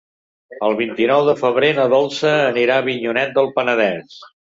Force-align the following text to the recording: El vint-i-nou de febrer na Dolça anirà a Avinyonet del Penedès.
El 0.67 0.77
vint-i-nou 0.77 1.27
de 1.27 1.35
febrer 1.41 1.69
na 1.79 1.85
Dolça 1.91 2.31
anirà 2.47 2.79
a 2.81 2.83
Avinyonet 2.85 3.37
del 3.37 3.51
Penedès. 3.59 4.17